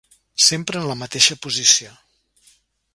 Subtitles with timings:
[0.47, 1.95] Sempre en la mateixa posició.